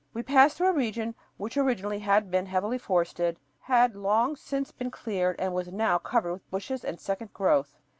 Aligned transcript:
We 0.15 0.23
passed 0.23 0.57
through 0.57 0.69
a 0.69 0.73
region 0.73 1.13
which 1.37 1.57
originally 1.57 1.99
had 1.99 2.31
been 2.31 2.47
heavily 2.47 2.79
forested, 2.79 3.37
had 3.59 3.95
long 3.95 4.35
since 4.35 4.71
been 4.71 4.89
cleared, 4.89 5.39
and 5.39 5.53
was 5.53 5.67
now 5.71 5.99
covered 5.99 6.31
with 6.31 6.49
bushes 6.49 6.83
and 6.83 6.99
second 6.99 7.33
growth. 7.33 7.75